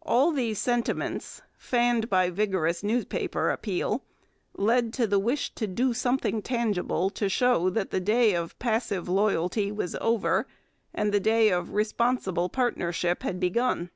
All 0.00 0.32
these 0.32 0.58
sentiments, 0.58 1.42
fanned 1.58 2.08
by 2.08 2.30
vigorous 2.30 2.82
newspaper 2.82 3.50
appeal, 3.50 4.02
led 4.56 4.90
to 4.94 5.06
the 5.06 5.18
wish 5.18 5.54
to 5.56 5.66
do 5.66 5.92
something 5.92 6.40
tangible 6.40 7.10
to 7.10 7.28
show 7.28 7.68
that 7.68 7.90
the 7.90 8.00
day 8.00 8.32
of 8.32 8.58
passive 8.58 9.06
loyalty 9.06 9.70
was 9.70 9.94
over 10.00 10.46
and 10.94 11.12
the 11.12 11.20
day 11.20 11.50
of 11.50 11.74
responsible 11.74 12.48
partnership 12.48 13.22
had 13.22 13.38
begun. 13.38 13.90